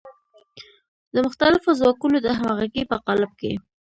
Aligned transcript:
د 1.13 1.15
مختلفو 1.25 1.69
ځواکونو 1.79 2.17
د 2.21 2.27
همغږۍ 2.39 2.83
په 2.91 2.97
قالب 3.05 3.31
کې. 3.39 3.53